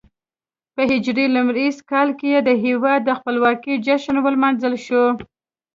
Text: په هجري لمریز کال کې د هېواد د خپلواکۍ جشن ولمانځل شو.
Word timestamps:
په 0.73 0.81
هجري 0.91 1.25
لمریز 1.35 1.75
کال 1.91 2.09
کې 2.19 2.29
د 2.39 2.49
هېواد 2.65 2.99
د 3.05 3.09
خپلواکۍ 3.19 3.75
جشن 3.85 4.15
ولمانځل 4.21 4.73
شو. 4.85 5.03